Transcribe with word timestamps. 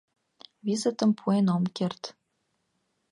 Визытым 0.65 1.11
пуэн 1.19 1.47
ом 1.55 1.63
керт. 1.77 2.03